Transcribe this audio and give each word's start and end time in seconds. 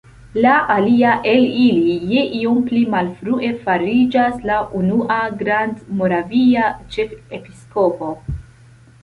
La 0.43 0.51
alia 0.75 1.09
el 1.31 1.43
ili 1.63 1.97
je 2.13 2.23
iom 2.37 2.57
pli 2.69 2.81
malfrue 2.93 3.51
fariĝas 3.67 4.41
la 4.53 4.57
unua 4.81 5.19
grandmoravia 5.43 6.73
ĉefepiskopo. 6.97 8.13